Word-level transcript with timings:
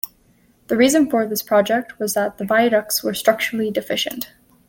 The 0.65 0.75
reason 0.77 1.11
for 1.11 1.27
this 1.27 1.43
project 1.43 1.99
was 1.99 2.15
that 2.15 2.39
the 2.39 2.43
viaducts 2.43 3.03
were 3.03 3.13
structurally 3.13 3.69
deficient. 3.69 4.31